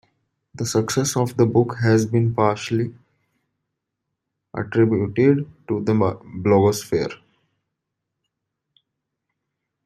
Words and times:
The 0.55 0.65
success 0.65 1.15
of 1.15 1.37
the 1.37 1.45
book 1.45 1.75
has 1.83 2.07
been 2.07 2.33
partly 2.33 2.95
attributed 4.51 5.47
to 5.67 5.83
the 5.83 5.91
blogosphere. 5.93 7.13